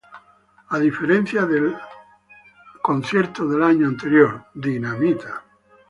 [0.75, 1.75] A diferencia del
[2.89, 5.27] evento del año anterior, Dynamite!!